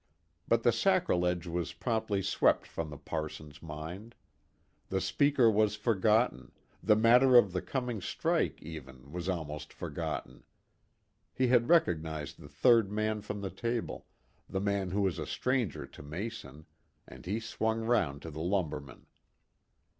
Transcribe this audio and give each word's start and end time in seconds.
But 0.47 0.63
the 0.63 0.71
sacrilege 0.71 1.45
was 1.45 1.73
promptly 1.73 2.23
swept 2.23 2.65
from 2.65 2.89
the 2.89 2.97
parson's 2.97 3.61
mind. 3.61 4.15
The 4.89 4.99
speaker 4.99 5.47
was 5.47 5.75
forgotten, 5.75 6.53
the 6.81 6.95
matter 6.95 7.35
of 7.37 7.51
the 7.53 7.61
coming 7.61 8.01
strike, 8.01 8.59
even, 8.63 9.11
was 9.11 9.29
almost 9.29 9.71
forgotten. 9.71 10.43
He 11.35 11.49
had 11.49 11.69
recognized 11.69 12.39
the 12.39 12.49
third 12.49 12.91
man 12.91 13.23
on 13.29 13.41
the 13.41 13.51
table, 13.51 14.07
the 14.49 14.59
man 14.59 14.89
who 14.89 15.01
was 15.01 15.19
a 15.19 15.27
stranger 15.27 15.85
to 15.85 16.01
Mason, 16.01 16.65
and 17.07 17.27
he 17.27 17.39
swung 17.39 17.81
round 17.81 18.25
on 18.25 18.33
the 18.33 18.39
lumberman. 18.41 19.05